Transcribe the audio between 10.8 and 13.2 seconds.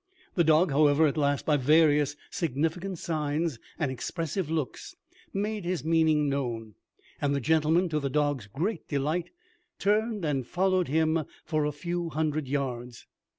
him for a few hundred yards.